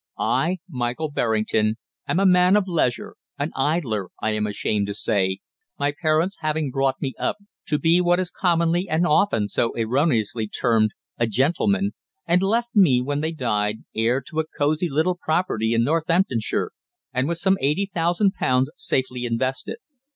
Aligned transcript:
I, 0.17 0.57
Michael 0.67 1.11
Berrington, 1.11 1.77
am 2.07 2.19
a 2.19 2.25
man 2.25 2.55
of 2.55 2.63
leisure, 2.67 3.17
an 3.37 3.51
idler 3.55 4.09
I 4.19 4.31
am 4.31 4.47
ashamed 4.47 4.87
to 4.87 4.95
say, 4.95 5.41
my 5.77 5.93
parents 6.01 6.37
having 6.39 6.71
brought 6.71 6.99
me 6.99 7.13
up 7.19 7.37
to 7.67 7.77
be 7.77 8.01
what 8.01 8.19
is 8.19 8.31
commonly 8.31 8.89
and 8.89 9.05
often 9.05 9.47
so 9.47 9.73
erroneously 9.77 10.47
termed 10.47 10.93
"a 11.19 11.27
gentleman," 11.27 11.91
and 12.25 12.41
left 12.41 12.69
me, 12.75 12.99
when 12.99 13.21
they 13.21 13.31
died, 13.31 13.83
heir 13.93 14.21
to 14.25 14.39
a 14.39 14.47
cosy 14.57 14.89
little 14.89 15.19
property 15.23 15.71
in 15.71 15.83
Northamptonshire, 15.83 16.71
and 17.13 17.27
with 17.27 17.37
some 17.37 17.59
£80,000 17.61 18.65
safely 18.77 19.23
invested. 19.25 19.77